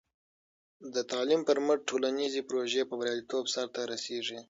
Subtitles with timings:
[0.93, 4.39] د تعلیم پر مټ، ټولنیزې پروژې په بریالیتوب سرته رسېږي.